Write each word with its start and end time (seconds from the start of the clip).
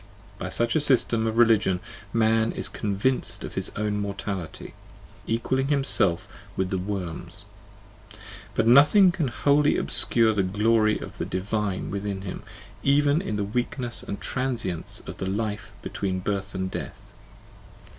By 0.39 0.49
such 0.49 0.75
a 0.75 0.79
system 0.79 1.27
of 1.27 1.37
religion 1.37 1.79
man 2.11 2.53
is 2.53 2.69
convinced 2.69 3.43
of 3.43 3.53
his 3.53 3.69
own 3.75 3.99
mortality, 4.01 4.73
equalling 5.27 5.67
himself 5.67 6.27
with 6.57 6.71
the 6.71 6.79
worms: 6.79 7.45
but 8.55 8.65
nothing 8.65 9.11
can 9.11 9.27
wholly 9.27 9.77
obscure 9.77 10.33
the 10.33 10.41
glory 10.41 10.97
of 10.97 11.19
the 11.19 11.25
divine 11.25 11.91
within 11.91 12.23
him, 12.23 12.41
even 12.81 13.21
in 13.21 13.35
the 13.35 13.43
weakness 13.43 14.01
and 14.01 14.19
transience 14.19 15.01
of 15.05 15.17
the 15.17 15.27
life 15.27 15.71
between 15.83 16.19
birth 16.19 16.55
and 16.55 16.71
death. 16.71 17.13